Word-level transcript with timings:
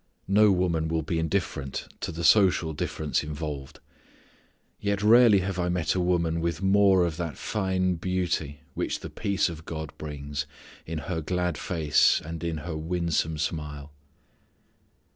No 0.27 0.51
woman 0.51 0.87
will 0.87 1.03
be 1.03 1.19
indifferent 1.19 1.87
to 1.99 2.11
the 2.11 2.23
social 2.23 2.73
difference 2.73 3.23
involved. 3.23 3.79
Yet 4.79 5.03
rarely 5.03 5.41
have 5.41 5.59
I 5.59 5.69
met 5.69 5.93
a 5.93 5.99
woman 5.99 6.41
with 6.41 6.59
more 6.59 7.05
of 7.05 7.17
that 7.17 7.37
fine 7.37 7.97
beauty 7.97 8.61
which 8.73 9.01
the 9.01 9.11
peace 9.11 9.47
of 9.47 9.63
God 9.63 9.93
brings, 9.99 10.47
in 10.87 10.97
her 11.07 11.21
glad 11.21 11.55
face, 11.55 12.19
and 12.25 12.43
in 12.43 12.57
her 12.65 12.75
winsome 12.75 13.37
smile. 13.37 13.91